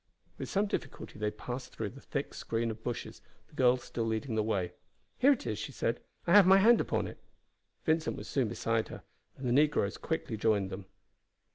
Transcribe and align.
With 0.39 0.49
some 0.49 0.65
difficulty 0.65 1.19
they 1.19 1.29
passed 1.29 1.75
through 1.75 1.89
the 1.91 2.01
thick 2.01 2.33
screen 2.33 2.71
of 2.71 2.81
bushes, 2.81 3.21
the 3.49 3.53
girl 3.53 3.77
still 3.77 4.05
leading 4.05 4.33
the 4.33 4.41
way. 4.41 4.73
"Here 5.19 5.33
it 5.33 5.45
is," 5.45 5.59
she 5.59 5.71
said; 5.71 5.99
"I 6.25 6.31
have 6.31 6.47
my 6.47 6.57
hand 6.57 6.81
upon 6.81 7.05
it." 7.05 7.19
Vincent 7.85 8.17
was 8.17 8.27
soon 8.27 8.47
beside 8.47 8.87
her, 8.87 9.03
and 9.37 9.47
the 9.47 9.51
negroes 9.53 9.97
quickly 9.97 10.37
joined 10.37 10.71
them. 10.71 10.87